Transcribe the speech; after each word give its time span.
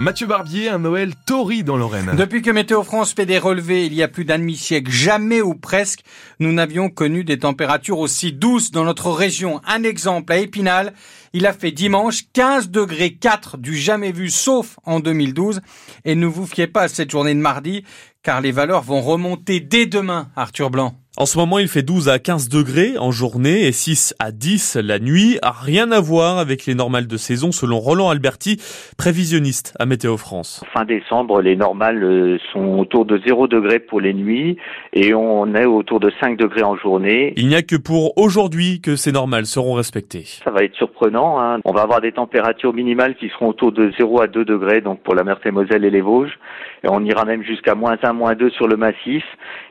Mathieu 0.00 0.26
Barbier, 0.26 0.70
un 0.70 0.78
Noël 0.78 1.12
torride 1.26 1.66
dans 1.66 1.76
Lorraine. 1.76 2.14
Depuis 2.16 2.40
que 2.40 2.50
Météo 2.50 2.82
France 2.82 3.12
fait 3.12 3.26
des 3.26 3.36
relevés 3.36 3.84
il 3.84 3.92
y 3.92 4.02
a 4.02 4.08
plus 4.08 4.24
d'un 4.24 4.38
demi-siècle, 4.38 4.90
jamais 4.90 5.42
ou 5.42 5.54
presque, 5.54 6.00
nous 6.38 6.54
n'avions 6.54 6.88
connu 6.88 7.22
des 7.22 7.38
températures 7.38 7.98
aussi 7.98 8.32
douces 8.32 8.70
dans 8.70 8.84
notre 8.84 9.10
région. 9.10 9.60
Un 9.66 9.82
exemple 9.82 10.32
à 10.32 10.38
Épinal, 10.38 10.94
il 11.32 11.46
a 11.46 11.52
fait 11.52 11.70
dimanche 11.70 12.22
15 12.32 12.70
degrés 12.70 13.12
4 13.12 13.56
du 13.56 13.76
jamais 13.76 14.10
vu 14.10 14.30
sauf 14.30 14.78
en 14.84 15.00
2012. 15.00 15.60
Et 16.04 16.14
ne 16.14 16.26
vous 16.26 16.46
fiez 16.46 16.66
pas 16.66 16.82
à 16.82 16.88
cette 16.88 17.10
journée 17.10 17.34
de 17.34 17.40
mardi, 17.40 17.84
car 18.22 18.40
les 18.40 18.52
valeurs 18.52 18.82
vont 18.82 19.00
remonter 19.00 19.60
dès 19.60 19.86
demain, 19.86 20.28
Arthur 20.34 20.70
Blanc. 20.70 20.94
En 21.16 21.26
ce 21.26 21.36
moment, 21.38 21.58
il 21.58 21.66
fait 21.68 21.82
12 21.82 22.08
à 22.08 22.18
15 22.20 22.48
degrés 22.48 22.96
en 22.96 23.10
journée 23.10 23.66
et 23.66 23.72
6 23.72 24.14
à 24.20 24.30
10 24.30 24.76
la 24.76 24.98
nuit. 25.00 25.38
Rien 25.42 25.90
à 25.90 26.00
voir 26.00 26.38
avec 26.38 26.66
les 26.66 26.76
normales 26.76 27.08
de 27.08 27.16
saison 27.16 27.50
selon 27.50 27.78
Roland 27.78 28.10
Alberti, 28.10 28.58
prévisionniste 28.96 29.74
à 29.78 29.86
Météo 29.86 30.16
France. 30.16 30.64
Fin 30.72 30.84
décembre, 30.84 31.42
les 31.42 31.56
normales 31.56 32.02
euh, 32.02 32.38
sont 32.52 32.78
autour 32.78 33.04
de 33.06 33.20
0 33.26 33.48
degrés 33.48 33.80
pour 33.80 34.00
les 34.00 34.14
nuits 34.14 34.56
et 34.92 35.12
on 35.12 35.52
est 35.54 35.66
autour 35.66 35.98
de 35.98 36.12
5 36.20 36.38
degrés 36.38 36.62
en 36.62 36.76
journée. 36.76 37.34
Il 37.36 37.48
n'y 37.48 37.56
a 37.56 37.62
que 37.62 37.76
pour 37.76 38.16
aujourd'hui 38.16 38.80
que 38.80 38.94
ces 38.94 39.10
normales 39.10 39.46
seront 39.46 39.74
respectées. 39.74 40.24
Ça 40.44 40.52
va 40.52 40.62
être 40.62 40.76
surprenant. 40.76 41.19
Hein. 41.20 41.60
On 41.64 41.72
va 41.72 41.82
avoir 41.82 42.00
des 42.00 42.12
températures 42.12 42.72
minimales 42.72 43.14
qui 43.16 43.28
seront 43.28 43.48
autour 43.48 43.72
de 43.72 43.92
0 43.98 44.22
à 44.22 44.26
2 44.26 44.44
degrés 44.44 44.80
donc 44.80 45.00
pour 45.00 45.14
la 45.14 45.24
Meurthe-et-Moselle 45.24 45.84
et 45.84 45.90
les 45.90 46.00
Vosges. 46.00 46.38
Et 46.82 46.88
on 46.88 47.04
ira 47.04 47.24
même 47.24 47.42
jusqu'à 47.42 47.74
moins 47.74 47.96
1, 48.02 48.12
moins 48.12 48.34
2 48.34 48.50
sur 48.50 48.66
le 48.66 48.76
massif. 48.76 49.22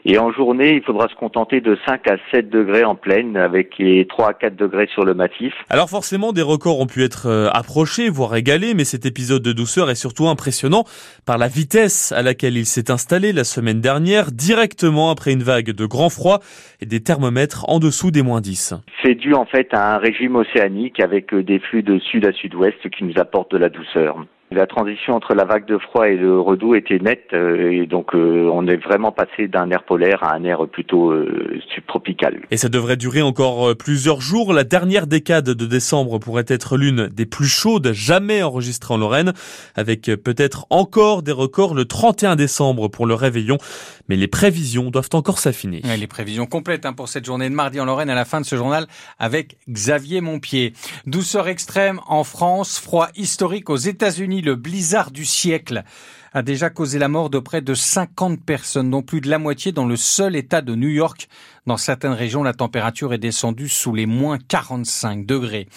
Et 0.05 0.17
en 0.19 0.31
journée, 0.31 0.75
il 0.75 0.83
faudra 0.83 1.07
se 1.07 1.15
contenter 1.15 1.59
de 1.59 1.77
5 1.87 2.07
à 2.07 2.17
7 2.31 2.49
degrés 2.49 2.83
en 2.83 2.95
pleine 2.95 3.35
avec 3.35 3.77
les 3.79 4.05
3 4.05 4.29
à 4.29 4.33
4 4.33 4.55
degrés 4.55 4.87
sur 4.93 5.03
le 5.03 5.13
massif. 5.13 5.53
Alors 5.69 5.89
forcément, 5.89 6.31
des 6.31 6.41
records 6.41 6.79
ont 6.79 6.85
pu 6.85 7.03
être 7.03 7.27
euh, 7.27 7.49
approchés, 7.51 8.09
voire 8.09 8.35
égalés, 8.35 8.73
mais 8.75 8.85
cet 8.85 9.05
épisode 9.05 9.41
de 9.41 9.51
douceur 9.53 9.89
est 9.89 9.95
surtout 9.95 10.27
impressionnant 10.27 10.83
par 11.25 11.37
la 11.37 11.47
vitesse 11.47 12.11
à 12.11 12.21
laquelle 12.21 12.57
il 12.57 12.65
s'est 12.65 12.91
installé 12.91 13.33
la 13.33 13.43
semaine 13.43 13.81
dernière, 13.81 14.31
directement 14.31 15.09
après 15.09 15.33
une 15.33 15.43
vague 15.43 15.71
de 15.71 15.85
grand 15.85 16.09
froid 16.09 16.39
et 16.81 16.85
des 16.85 17.01
thermomètres 17.01 17.65
en 17.67 17.79
dessous 17.79 18.11
des 18.11 18.21
moins 18.21 18.41
10. 18.41 18.75
C'est 19.03 19.15
dû 19.15 19.33
en 19.33 19.45
fait 19.45 19.67
à 19.73 19.95
un 19.95 19.97
régime 19.97 20.35
océanique 20.35 20.99
avec 20.99 21.33
euh, 21.33 21.38
des 21.43 21.59
flux 21.59 21.83
de 21.83 21.99
sud 21.99 22.25
à 22.25 22.31
sud-ouest 22.31 22.89
qui 22.89 23.03
nous 23.03 23.17
apportent 23.17 23.51
de 23.51 23.57
la 23.57 23.69
douceur. 23.69 24.25
La 24.51 24.65
transition 24.65 25.13
entre 25.13 25.35
la 25.35 25.45
vague 25.45 25.67
de 25.67 25.77
froid 25.77 26.07
et 26.07 26.15
le 26.15 26.39
redout 26.39 26.73
était 26.73 26.97
nette 26.97 27.27
euh, 27.33 27.69
et 27.71 27.85
donc 27.85 28.15
euh, 28.15 28.49
on 28.51 28.67
est 28.67 28.77
vraiment 28.77 29.11
passé 29.11 29.47
d'un 29.47 29.69
air 29.69 29.83
polaire 29.83 30.23
à 30.23 30.33
un 30.33 30.43
air 30.43 30.67
plutôt 30.67 31.11
euh, 31.11 31.59
subtropical. 31.75 32.41
Et 32.49 32.57
ça 32.57 32.67
devrait 32.67 32.97
durer 32.97 33.21
encore 33.21 33.77
plusieurs 33.77 34.21
jours. 34.21 34.51
La 34.51 34.63
dernière 34.63 35.05
décade 35.05 35.45
de 35.45 35.65
décembre 35.67 36.17
pourrait 36.17 36.45
être 36.47 36.77
l'une 36.77 37.09
des 37.09 37.27
plus 37.27 37.47
chaudes 37.47 37.91
jamais 37.93 38.41
enregistrées 38.41 38.95
en 38.95 38.97
Lorraine, 38.97 39.33
avec 39.75 40.05
peut-être 40.05 40.65
encore 40.71 41.21
des 41.21 41.31
records 41.31 41.75
le 41.75 41.85
31 41.85 42.35
décembre 42.35 42.87
pour 42.87 43.05
le 43.05 43.13
réveillon. 43.13 43.59
Mais 44.07 44.15
les 44.15 44.27
prévisions 44.27 44.89
doivent 44.89 45.09
encore 45.13 45.37
s'affiner. 45.37 45.81
les 45.83 46.07
prévisions 46.07 46.47
complètes 46.47 46.87
hein, 46.87 46.93
pour 46.93 47.07
cette 47.07 47.25
journée 47.25 47.49
de 47.49 47.53
mardi 47.53 47.79
en 47.79 47.85
Lorraine 47.85 48.09
à 48.09 48.15
la 48.15 48.25
fin 48.25 48.41
de 48.41 48.45
ce 48.47 48.55
journal 48.55 48.87
avec 49.19 49.57
Xavier 49.69 50.21
Montpied. 50.21 50.73
Douceur 51.05 51.47
extrême 51.47 51.99
en 52.07 52.23
France, 52.23 52.79
froid 52.79 53.09
historique 53.15 53.69
aux 53.69 53.75
États-Unis 53.75 54.38
le 54.41 54.55
blizzard 54.55 55.11
du 55.11 55.25
siècle 55.25 55.83
a 56.33 56.41
déjà 56.41 56.69
causé 56.69 56.99
la 56.99 57.07
mort 57.07 57.29
de 57.29 57.39
près 57.39 57.61
de 57.61 57.73
50 57.73 58.43
personnes, 58.43 58.89
dont 58.89 59.01
plus 59.01 59.21
de 59.21 59.29
la 59.29 59.39
moitié 59.39 59.71
dans 59.71 59.85
le 59.85 59.95
seul 59.95 60.35
État 60.35 60.61
de 60.61 60.75
New 60.75 60.89
York. 60.89 61.27
Dans 61.65 61.77
certaines 61.77 62.13
régions, 62.13 62.41
la 62.43 62.53
température 62.53 63.13
est 63.13 63.19
descendue 63.19 63.69
sous 63.69 63.93
les 63.93 64.05
moins 64.05 64.37
45 64.39 65.25
degrés. 65.25 65.67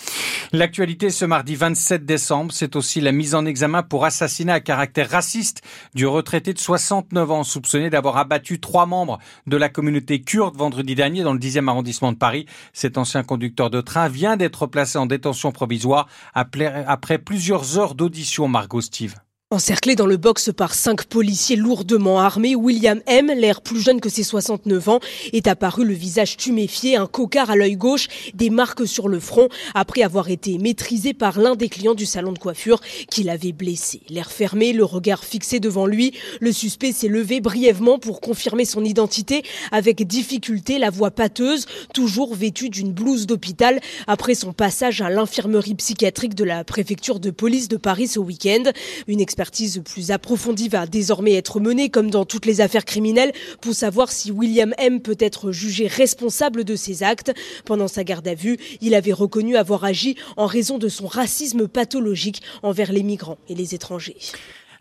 L'actualité 0.52 1.10
ce 1.10 1.24
mardi 1.24 1.54
27 1.54 2.04
décembre, 2.04 2.52
c'est 2.52 2.76
aussi 2.76 3.00
la 3.00 3.12
mise 3.12 3.34
en 3.34 3.44
examen 3.44 3.82
pour 3.82 4.04
assassinat 4.04 4.54
à 4.54 4.60
caractère 4.60 5.10
raciste 5.10 5.62
du 5.94 6.06
retraité 6.06 6.52
de 6.52 6.58
69 6.58 7.30
ans 7.30 7.44
soupçonné 7.44 7.90
d'avoir 7.90 8.16
abattu 8.16 8.60
trois 8.60 8.86
membres 8.86 9.18
de 9.46 9.56
la 9.56 9.68
communauté 9.68 10.22
kurde 10.22 10.56
vendredi 10.56 10.94
dernier 10.94 11.22
dans 11.22 11.32
le 11.32 11.38
10e 11.38 11.68
arrondissement 11.68 12.12
de 12.12 12.18
Paris. 12.18 12.46
Cet 12.72 12.98
ancien 12.98 13.22
conducteur 13.22 13.70
de 13.70 13.80
train 13.80 14.08
vient 14.08 14.36
d'être 14.36 14.66
placé 14.66 14.98
en 14.98 15.06
détention 15.06 15.52
provisoire 15.52 16.08
après 16.34 17.18
plusieurs 17.18 17.78
heures 17.78 17.94
d'audition, 17.94 18.48
Margot 18.48 18.80
Steve. 18.80 19.14
Encerclé 19.52 19.96
dans 19.96 20.06
le 20.06 20.16
box 20.16 20.50
par 20.56 20.72
cinq 20.72 21.04
policiers 21.04 21.56
lourdement 21.56 22.18
armés, 22.18 22.56
William 22.56 23.02
M., 23.04 23.30
l'air 23.36 23.60
plus 23.60 23.82
jeune 23.82 24.00
que 24.00 24.08
ses 24.08 24.22
69 24.22 24.88
ans, 24.88 25.00
est 25.34 25.46
apparu 25.46 25.84
le 25.84 25.92
visage 25.92 26.38
tuméfié, 26.38 26.96
un 26.96 27.06
cocard 27.06 27.50
à 27.50 27.56
l'œil 27.56 27.76
gauche, 27.76 28.08
des 28.32 28.48
marques 28.48 28.86
sur 28.86 29.08
le 29.08 29.20
front, 29.20 29.50
après 29.74 30.00
avoir 30.00 30.30
été 30.30 30.56
maîtrisé 30.56 31.12
par 31.12 31.38
l'un 31.38 31.54
des 31.54 31.68
clients 31.68 31.92
du 31.92 32.06
salon 32.06 32.32
de 32.32 32.38
coiffure 32.38 32.80
qui 33.10 33.24
l'avait 33.24 33.52
blessé. 33.52 34.00
L'air 34.08 34.32
fermé, 34.32 34.72
le 34.72 34.86
regard 34.86 35.22
fixé 35.22 35.60
devant 35.60 35.84
lui, 35.84 36.14
le 36.40 36.50
suspect 36.50 36.92
s'est 36.92 37.08
levé 37.08 37.42
brièvement 37.42 37.98
pour 37.98 38.22
confirmer 38.22 38.64
son 38.64 38.82
identité, 38.82 39.42
avec 39.70 40.06
difficulté, 40.06 40.78
la 40.78 40.88
voix 40.88 41.10
pâteuse, 41.10 41.66
toujours 41.92 42.34
vêtu 42.34 42.70
d'une 42.70 42.94
blouse 42.94 43.26
d'hôpital, 43.26 43.82
après 44.06 44.34
son 44.34 44.54
passage 44.54 45.02
à 45.02 45.10
l'infirmerie 45.10 45.74
psychiatrique 45.74 46.34
de 46.34 46.44
la 46.44 46.64
préfecture 46.64 47.20
de 47.20 47.30
police 47.30 47.68
de 47.68 47.76
Paris 47.76 48.08
ce 48.08 48.18
week-end. 48.18 48.62
Expertise 49.42 49.82
plus 49.84 50.12
approfondie 50.12 50.68
va 50.68 50.86
désormais 50.86 51.34
être 51.34 51.58
menée, 51.58 51.90
comme 51.90 52.10
dans 52.10 52.24
toutes 52.24 52.46
les 52.46 52.60
affaires 52.60 52.84
criminelles, 52.84 53.32
pour 53.60 53.74
savoir 53.74 54.12
si 54.12 54.30
William 54.30 54.72
M 54.78 55.00
peut 55.00 55.16
être 55.18 55.50
jugé 55.50 55.88
responsable 55.88 56.62
de 56.62 56.76
ses 56.76 57.02
actes. 57.02 57.32
Pendant 57.64 57.88
sa 57.88 58.04
garde 58.04 58.28
à 58.28 58.34
vue, 58.34 58.56
il 58.80 58.94
avait 58.94 59.12
reconnu 59.12 59.56
avoir 59.56 59.82
agi 59.82 60.14
en 60.36 60.46
raison 60.46 60.78
de 60.78 60.88
son 60.88 61.08
racisme 61.08 61.66
pathologique 61.66 62.40
envers 62.62 62.92
les 62.92 63.02
migrants 63.02 63.38
et 63.48 63.56
les 63.56 63.74
étrangers. 63.74 64.16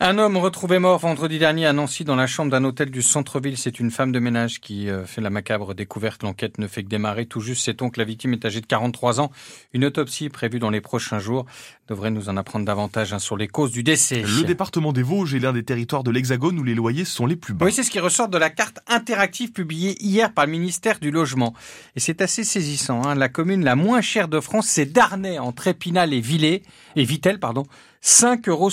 Un 0.03 0.17
homme 0.17 0.37
retrouvé 0.37 0.79
mort 0.79 0.97
vendredi 0.97 1.37
dernier 1.37 1.67
à 1.67 1.73
Nancy 1.73 2.03
dans 2.03 2.15
la 2.15 2.25
chambre 2.25 2.49
d'un 2.49 2.63
hôtel 2.63 2.89
du 2.89 3.03
centre-ville. 3.03 3.55
C'est 3.55 3.79
une 3.79 3.91
femme 3.91 4.11
de 4.11 4.17
ménage 4.17 4.59
qui 4.59 4.89
euh, 4.89 5.05
fait 5.05 5.21
la 5.21 5.29
macabre 5.29 5.75
découverte. 5.75 6.23
L'enquête 6.23 6.57
ne 6.57 6.65
fait 6.65 6.81
que 6.81 6.89
démarrer. 6.89 7.27
Tout 7.27 7.39
juste, 7.39 7.63
sait-on 7.63 7.91
que 7.91 7.99
la 7.99 8.03
victime 8.03 8.33
est 8.33 8.43
âgée 8.43 8.61
de 8.61 8.65
43 8.65 9.21
ans. 9.21 9.29
Une 9.73 9.85
autopsie 9.85 10.29
prévue 10.29 10.57
dans 10.57 10.71
les 10.71 10.81
prochains 10.81 11.19
jours 11.19 11.45
devrait 11.91 12.09
nous 12.09 12.29
en 12.29 12.37
apprendre 12.37 12.65
davantage 12.65 13.11
hein, 13.11 13.19
sur 13.19 13.35
les 13.35 13.49
causes 13.49 13.71
du 13.71 13.83
décès. 13.83 14.21
Le 14.21 14.43
département 14.43 14.93
des 14.93 15.03
Vosges 15.03 15.35
est 15.35 15.39
l'un 15.39 15.51
des 15.51 15.63
territoires 15.63 16.03
de 16.03 16.11
l'Hexagone 16.11 16.57
où 16.57 16.63
les 16.63 16.73
loyers 16.73 17.03
sont 17.03 17.25
les 17.25 17.35
plus 17.35 17.53
bas. 17.53 17.65
Oui, 17.65 17.73
c'est 17.73 17.83
ce 17.83 17.91
qui 17.91 17.99
ressort 17.99 18.29
de 18.29 18.37
la 18.37 18.49
carte 18.49 18.79
interactive 18.87 19.51
publiée 19.51 20.01
hier 20.01 20.33
par 20.33 20.45
le 20.45 20.53
ministère 20.53 20.99
du 20.99 21.11
Logement. 21.11 21.53
Et 21.97 21.99
c'est 21.99 22.21
assez 22.21 22.45
saisissant. 22.45 23.03
Hein. 23.05 23.15
La 23.15 23.27
commune 23.27 23.65
la 23.65 23.75
moins 23.75 23.99
chère 23.99 24.29
de 24.29 24.39
France, 24.39 24.67
c'est 24.67 24.85
Darnay, 24.85 25.37
entre 25.37 25.67
Épinal 25.67 26.13
et 26.13 26.21
Villers, 26.21 26.63
et 26.95 27.03
Vitel, 27.03 27.39
pardon. 27.39 27.63
5,75 28.03 28.49
euros 28.49 28.69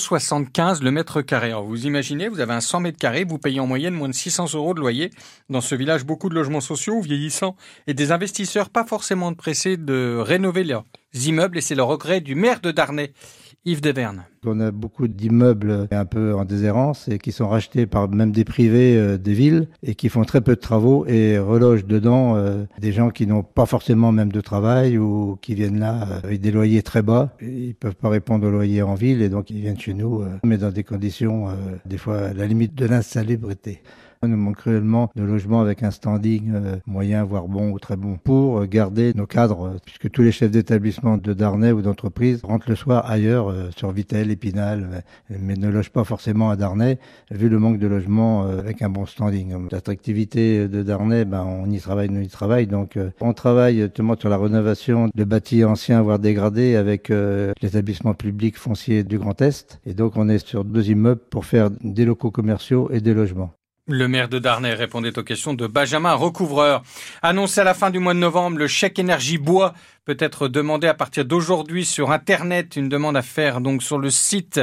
le 0.80 0.90
mètre 0.90 1.20
carré. 1.20 1.48
Alors 1.48 1.64
vous 1.64 1.86
imaginez, 1.86 2.28
vous 2.28 2.40
avez 2.40 2.54
un 2.54 2.60
100 2.60 2.80
mètres 2.80 2.98
carrés, 2.98 3.24
vous 3.24 3.36
payez 3.36 3.60
en 3.60 3.66
moyenne 3.66 3.94
moins 3.94 4.08
de 4.08 4.14
600 4.14 4.54
euros 4.54 4.72
de 4.72 4.80
loyer. 4.80 5.10
Dans 5.50 5.60
ce 5.60 5.74
village, 5.74 6.04
beaucoup 6.06 6.30
de 6.30 6.34
logements 6.34 6.62
sociaux 6.62 7.00
vieillissants 7.02 7.56
et 7.86 7.94
des 7.94 8.10
investisseurs 8.10 8.70
pas 8.70 8.84
forcément 8.84 9.34
pressés 9.34 9.76
de 9.76 10.16
rénover 10.18 10.64
leurs 10.64 10.84
immeubles 11.14 11.58
et 11.58 11.60
c'est 11.60 11.74
le 11.74 11.82
regret 11.82 12.20
du 12.20 12.34
maire 12.34 12.60
de 12.60 12.70
Darnay. 12.70 13.12
Yves 13.64 13.80
Deverne. 13.82 14.24
On 14.46 14.60
a 14.60 14.70
beaucoup 14.70 15.08
d'immeubles 15.08 15.88
un 15.90 16.04
peu 16.04 16.34
en 16.34 16.44
déshérence 16.44 17.08
et 17.08 17.18
qui 17.18 17.32
sont 17.32 17.48
rachetés 17.48 17.86
par 17.86 18.08
même 18.08 18.30
des 18.30 18.44
privés 18.44 18.96
euh, 18.96 19.18
des 19.18 19.34
villes 19.34 19.68
et 19.82 19.94
qui 19.94 20.08
font 20.08 20.24
très 20.24 20.40
peu 20.40 20.54
de 20.54 20.60
travaux 20.60 21.04
et 21.06 21.38
relogent 21.38 21.84
dedans 21.84 22.36
euh, 22.36 22.64
des 22.78 22.92
gens 22.92 23.10
qui 23.10 23.26
n'ont 23.26 23.42
pas 23.42 23.66
forcément 23.66 24.12
même 24.12 24.32
de 24.32 24.40
travail 24.40 24.96
ou 24.96 25.36
qui 25.42 25.54
viennent 25.54 25.80
là 25.80 26.08
euh, 26.08 26.20
avec 26.24 26.40
des 26.40 26.52
loyers 26.52 26.82
très 26.82 27.02
bas. 27.02 27.36
Ils 27.42 27.74
peuvent 27.74 27.96
pas 27.96 28.08
répondre 28.08 28.46
aux 28.46 28.50
loyers 28.50 28.82
en 28.82 28.94
ville 28.94 29.20
et 29.22 29.28
donc 29.28 29.50
ils 29.50 29.60
viennent 29.60 29.78
chez 29.78 29.92
nous, 29.92 30.24
mais 30.44 30.56
dans 30.56 30.70
des 30.70 30.84
conditions 30.84 31.48
des 31.84 31.98
fois 31.98 32.18
à 32.18 32.32
la 32.32 32.46
limite 32.46 32.74
de 32.74 32.86
l'insalubrité. 32.86 33.82
Il 34.24 34.30
nous 34.30 34.36
manque 34.36 34.56
cruellement 34.56 35.10
de 35.14 35.22
logements 35.22 35.60
avec 35.60 35.84
un 35.84 35.92
standing 35.92 36.50
euh, 36.52 36.76
moyen, 36.86 37.22
voire 37.22 37.46
bon 37.46 37.70
ou 37.70 37.78
très 37.78 37.94
bon, 37.94 38.16
pour 38.16 38.66
garder 38.66 39.12
nos 39.14 39.26
cadres, 39.26 39.68
euh, 39.68 39.76
puisque 39.84 40.10
tous 40.10 40.22
les 40.22 40.32
chefs 40.32 40.50
d'établissement 40.50 41.18
de 41.18 41.32
Darnay 41.32 41.70
ou 41.70 41.82
d'entreprise 41.82 42.40
rentrent 42.42 42.68
le 42.68 42.74
soir 42.74 43.08
ailleurs, 43.08 43.48
euh, 43.48 43.70
sur 43.76 43.92
Vitel, 43.92 44.32
Épinal, 44.32 45.04
mais 45.30 45.54
ne 45.54 45.68
logent 45.68 45.92
pas 45.92 46.02
forcément 46.02 46.50
à 46.50 46.56
Darnay, 46.56 46.98
vu 47.30 47.48
le 47.48 47.60
manque 47.60 47.78
de 47.78 47.86
logements 47.86 48.42
avec 48.42 48.82
un 48.82 48.88
bon 48.88 49.06
standing. 49.06 49.54
L'attractivité 49.70 50.66
de 50.66 50.82
Darnay, 50.82 51.24
ben, 51.24 51.44
on 51.44 51.70
y 51.70 51.78
travaille, 51.78 52.08
nous 52.08 52.22
y 52.22 52.28
travaille, 52.28 52.66
donc 52.66 52.98
on 53.20 53.32
travaille 53.32 53.82
justement 53.82 54.16
sur 54.18 54.28
la 54.28 54.36
rénovation 54.36 55.10
de 55.14 55.24
bâtis 55.24 55.64
anciens, 55.64 56.02
voire 56.02 56.18
dégradés, 56.18 56.74
avec 56.74 57.12
l'établissement 57.62 58.14
public 58.14 58.56
foncier 58.56 59.04
du 59.04 59.18
Grand 59.18 59.40
Est, 59.40 59.80
et 59.86 59.94
donc 59.94 60.16
on 60.16 60.28
est 60.28 60.44
sur 60.44 60.64
deux 60.64 60.90
immeubles 60.90 61.20
pour 61.30 61.44
faire 61.44 61.70
des 61.70 62.04
locaux 62.04 62.30
commerciaux 62.30 62.90
et 62.92 63.00
des 63.00 63.14
logements. 63.14 63.57
Le 63.90 64.06
maire 64.06 64.28
de 64.28 64.38
Darnay 64.38 64.74
répondait 64.74 65.18
aux 65.18 65.22
questions 65.22 65.54
de 65.54 65.66
Benjamin 65.66 66.12
Recouvreur. 66.12 66.82
Annoncé 67.22 67.62
à 67.62 67.64
la 67.64 67.72
fin 67.72 67.88
du 67.88 67.98
mois 67.98 68.12
de 68.12 68.18
novembre, 68.18 68.58
le 68.58 68.66
chèque 68.66 68.98
énergie 68.98 69.38
bois 69.38 69.72
peut 70.04 70.16
être 70.18 70.46
demandé 70.46 70.86
à 70.86 70.92
partir 70.92 71.24
d'aujourd'hui 71.24 71.86
sur 71.86 72.10
Internet. 72.10 72.76
Une 72.76 72.90
demande 72.90 73.16
à 73.16 73.22
faire 73.22 73.62
donc 73.62 73.82
sur 73.82 73.96
le 73.96 74.10
site 74.10 74.60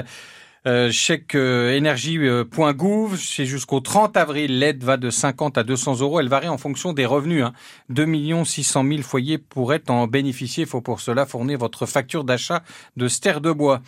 euh, 0.68 0.92
chèqueénergie.gouv. 0.92 3.18
C'est 3.18 3.46
jusqu'au 3.46 3.80
30 3.80 4.18
avril. 4.18 4.60
L'aide 4.60 4.84
va 4.84 4.98
de 4.98 5.10
50 5.10 5.58
à 5.58 5.64
200 5.64 6.02
euros. 6.02 6.20
Elle 6.20 6.28
varie 6.28 6.48
en 6.48 6.58
fonction 6.58 6.94
des 6.94 7.06
revenus. 7.06 7.44
Hein. 7.44 7.54
2 7.90 8.44
600 8.44 8.84
000 8.88 9.02
foyers 9.02 9.38
pourraient 9.38 9.90
en 9.90 10.08
bénéficier. 10.08 10.64
Il 10.64 10.70
faut 10.70 10.82
pour 10.82 11.02
cela 11.02 11.26
fournir 11.26 11.60
votre 11.60 11.86
facture 11.86 12.24
d'achat 12.24 12.64
de 12.98 13.08
ster 13.08 13.42
de 13.42 13.52
bois. 13.52 13.82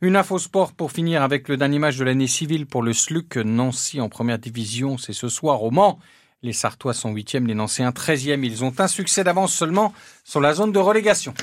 Une 0.00 0.16
info 0.16 0.38
sport 0.38 0.72
pour 0.72 0.90
finir 0.90 1.22
avec 1.22 1.48
le 1.48 1.56
dernier 1.56 1.78
match 1.78 1.96
de 1.96 2.04
l'année 2.04 2.26
civile 2.26 2.66
pour 2.66 2.82
le 2.82 2.92
SLUC 2.92 3.36
Nancy 3.36 4.00
en 4.00 4.08
première 4.08 4.38
division. 4.38 4.98
C'est 4.98 5.12
ce 5.12 5.28
soir 5.28 5.62
au 5.62 5.70
Mans. 5.70 5.98
Les 6.42 6.52
Sartois 6.52 6.92
sont 6.92 7.12
huitièmes, 7.12 7.46
les 7.46 7.54
Nancéens 7.54 7.92
treizièmes. 7.92 8.42
Ils 8.42 8.64
ont 8.64 8.72
un 8.78 8.88
succès 8.88 9.22
d'avance 9.22 9.52
seulement 9.52 9.92
sur 10.24 10.40
la 10.40 10.54
zone 10.54 10.72
de 10.72 10.80
relégation. 10.80 11.34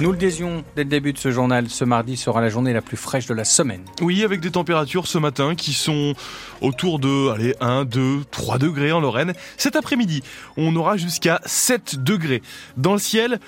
Nous 0.00 0.12
le 0.12 0.16
disions 0.16 0.64
dès 0.76 0.84
le 0.84 0.88
début 0.88 1.12
de 1.12 1.18
ce 1.18 1.30
journal, 1.30 1.68
ce 1.68 1.84
mardi 1.84 2.16
sera 2.16 2.40
la 2.40 2.48
journée 2.48 2.72
la 2.72 2.80
plus 2.80 2.96
fraîche 2.96 3.26
de 3.26 3.34
la 3.34 3.44
semaine. 3.44 3.84
Oui, 4.00 4.24
avec 4.24 4.40
des 4.40 4.50
températures 4.50 5.06
ce 5.06 5.18
matin 5.18 5.54
qui 5.54 5.74
sont 5.74 6.14
autour 6.62 7.00
de 7.00 7.28
allez, 7.28 7.54
1, 7.60 7.84
2, 7.84 8.24
3 8.30 8.56
degrés 8.56 8.92
en 8.92 9.00
Lorraine. 9.00 9.34
Cet 9.58 9.76
après-midi, 9.76 10.22
on 10.56 10.74
aura 10.74 10.96
jusqu'à 10.96 11.42
7 11.44 12.02
degrés. 12.02 12.40
Dans 12.78 12.94
le 12.94 12.98
ciel, 12.98 13.40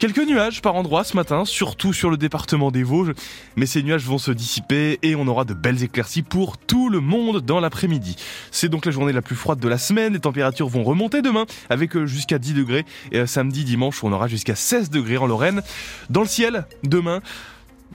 Quelques 0.00 0.26
nuages 0.26 0.60
par 0.60 0.74
endroits 0.74 1.04
ce 1.04 1.16
matin, 1.16 1.44
surtout 1.44 1.92
sur 1.92 2.10
le 2.10 2.16
département 2.16 2.72
des 2.72 2.82
Vosges, 2.82 3.12
mais 3.54 3.64
ces 3.64 3.82
nuages 3.82 4.04
vont 4.04 4.18
se 4.18 4.32
dissiper 4.32 4.98
et 5.02 5.14
on 5.14 5.26
aura 5.28 5.44
de 5.44 5.54
belles 5.54 5.84
éclaircies 5.84 6.22
pour 6.22 6.58
tout 6.58 6.88
le 6.88 6.98
monde 6.98 7.40
dans 7.40 7.60
l'après-midi. 7.60 8.16
C'est 8.50 8.68
donc 8.68 8.86
la 8.86 8.92
journée 8.92 9.12
la 9.12 9.22
plus 9.22 9.36
froide 9.36 9.60
de 9.60 9.68
la 9.68 9.78
semaine, 9.78 10.14
les 10.14 10.18
températures 10.18 10.68
vont 10.68 10.82
remonter 10.82 11.22
demain 11.22 11.46
avec 11.70 11.96
euh, 11.96 12.06
jusqu'à 12.06 12.40
10 12.40 12.54
degrés 12.54 12.84
et 13.12 13.20
euh, 13.20 13.26
samedi, 13.26 13.62
dimanche, 13.64 14.02
on 14.02 14.12
aura 14.12 14.26
jusqu'à 14.26 14.56
16 14.56 14.90
degrés 14.90 15.16
en 15.16 15.26
Lorraine. 15.26 15.62
Dans 16.10 16.22
le 16.22 16.28
ciel, 16.28 16.66
demain, 16.82 17.20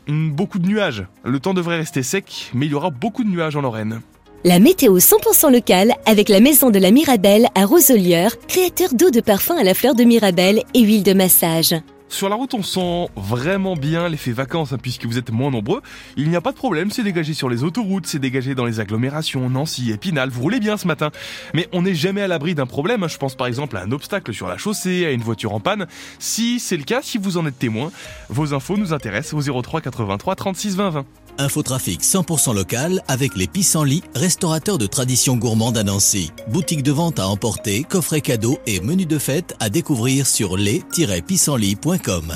hmm, 0.07 0.29
beaucoup 0.29 0.59
de 0.59 0.67
nuages. 0.67 1.05
Le 1.25 1.39
temps 1.41 1.53
devrait 1.53 1.77
rester 1.77 2.01
sec, 2.01 2.49
mais 2.53 2.65
il 2.65 2.71
y 2.71 2.75
aura 2.75 2.91
beaucoup 2.91 3.25
de 3.25 3.29
nuages 3.29 3.57
en 3.57 3.61
Lorraine. 3.61 4.01
La 4.45 4.59
météo 4.59 4.99
100% 4.99 5.51
locale 5.51 5.95
avec 6.05 6.29
la 6.29 6.39
maison 6.39 6.69
de 6.69 6.79
la 6.79 6.91
Mirabelle 6.91 7.47
à 7.55 7.65
Roselière, 7.65 8.39
créateur 8.47 8.93
d'eau 8.93 9.09
de 9.09 9.19
parfum 9.19 9.57
à 9.57 9.63
la 9.63 9.73
fleur 9.73 9.95
de 9.95 10.05
Mirabelle 10.05 10.63
et 10.73 10.79
huile 10.79 11.03
de 11.03 11.11
massage. 11.11 11.75
Sur 12.07 12.29
la 12.29 12.37
route, 12.37 12.53
on 12.53 12.63
sent 12.63 13.09
vraiment 13.17 13.75
bien 13.75 14.07
l'effet 14.07 14.31
vacances, 14.31 14.71
hein, 14.71 14.77
puisque 14.81 15.05
vous 15.05 15.17
êtes 15.17 15.29
moins 15.29 15.51
nombreux. 15.51 15.81
Il 16.15 16.29
n'y 16.29 16.37
a 16.37 16.41
pas 16.41 16.53
de 16.53 16.57
problème, 16.57 16.89
c'est 16.89 17.03
dégagé 17.03 17.33
sur 17.33 17.49
les 17.49 17.65
autoroutes, 17.65 18.07
c'est 18.07 18.17
dégagé 18.17 18.55
dans 18.55 18.63
les 18.63 18.79
agglomérations, 18.79 19.49
Nancy, 19.49 19.91
Épinal. 19.91 20.29
Vous 20.29 20.41
roulez 20.41 20.61
bien 20.61 20.77
ce 20.77 20.87
matin. 20.87 21.11
Mais 21.53 21.67
on 21.73 21.81
n'est 21.81 21.93
jamais 21.93 22.21
à 22.21 22.27
l'abri 22.29 22.55
d'un 22.55 22.65
problème. 22.65 23.09
Je 23.09 23.17
pense 23.17 23.35
par 23.35 23.45
exemple 23.45 23.75
à 23.75 23.81
un 23.81 23.91
obstacle 23.91 24.33
sur 24.33 24.47
la 24.47 24.57
chaussée, 24.57 25.05
à 25.05 25.11
une 25.11 25.21
voiture 25.21 25.53
en 25.53 25.59
panne. 25.59 25.85
Si 26.17 26.61
c'est 26.61 26.77
le 26.77 26.83
cas, 26.83 27.01
si 27.03 27.17
vous 27.17 27.37
en 27.37 27.45
êtes 27.45 27.59
témoin, 27.59 27.91
vos 28.29 28.53
infos 28.53 28.77
nous 28.77 28.93
intéressent 28.93 29.45
au 29.45 29.61
03 29.61 29.81
83 29.81 30.35
36 30.35 30.77
20 30.77 30.89
20. 30.91 31.05
Infotrafic 31.39 32.03
100% 32.03 32.53
local 32.53 33.01
avec 33.07 33.35
les 33.37 33.47
pissenlits, 33.47 34.03
restaurateurs 34.13 34.77
de 34.77 34.85
tradition 34.85 35.37
gourmande 35.37 35.77
à 35.77 35.83
Nancy. 35.83 36.31
Boutique 36.49 36.83
de 36.83 36.91
vente 36.91 37.17
à 37.17 37.29
emporter, 37.29 37.83
coffret 37.83 38.19
cadeaux 38.19 38.59
et 38.67 38.81
menu 38.81 39.05
de 39.05 39.17
fête 39.17 39.55
à 39.61 39.69
découvrir 39.69 40.27
sur 40.27 40.57
les-pissenlits.com. 40.57 42.33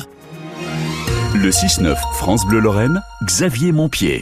Le 1.36 1.50
6-9 1.50 1.96
France 2.14 2.46
Bleu 2.46 2.60
Lorraine, 2.60 3.02
Xavier 3.26 3.74
Montpied. 3.74 4.22